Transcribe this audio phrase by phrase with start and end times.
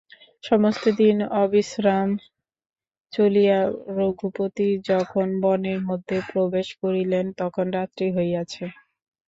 [0.43, 2.09] সমস্ত দিন অবিশ্রাম
[3.13, 3.59] চলিয়া
[3.97, 8.63] রঘুপতি যখন বনের মধ্যে প্রবেশ করিলেন তখন রাত্রি হইয়াছে।